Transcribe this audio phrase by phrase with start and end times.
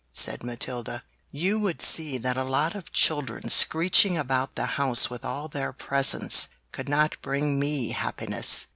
[0.13, 5.23] said Matilda, "You would see that a lot of children screeching about the house with
[5.23, 8.65] all their presents could not bring me happiness!"